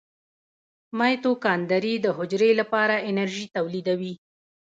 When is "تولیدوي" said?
3.55-4.13